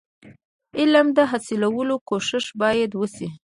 [0.79, 3.27] علم د حاصلولو کوښښ باید وسي.